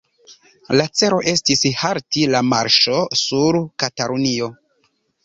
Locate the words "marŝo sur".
2.53-3.59